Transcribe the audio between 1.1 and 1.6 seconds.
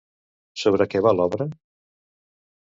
l'obra?